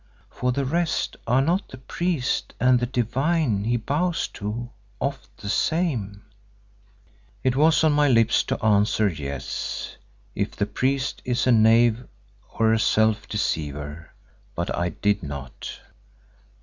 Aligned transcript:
For 0.31 0.51
the 0.51 0.65
rest 0.65 1.15
are 1.27 1.43
not 1.43 1.69
the 1.69 1.77
priest 1.77 2.55
and 2.59 2.79
the 2.79 2.87
Divine 2.87 3.65
he 3.65 3.77
bows 3.77 4.27
to, 4.29 4.71
oft 4.99 5.37
the 5.37 5.47
same?" 5.47 6.23
It 7.43 7.55
was 7.55 7.83
on 7.83 7.91
my 7.93 8.07
lips 8.07 8.41
to 8.45 8.59
answer, 8.65 9.07
Yes, 9.07 9.97
if 10.33 10.55
the 10.55 10.65
priest 10.65 11.21
is 11.23 11.45
a 11.45 11.51
knave 11.51 12.03
or 12.57 12.73
a 12.73 12.79
self 12.79 13.27
deceiver, 13.29 14.11
but 14.55 14.75
I 14.75 14.89
did 14.89 15.21
not. 15.21 15.69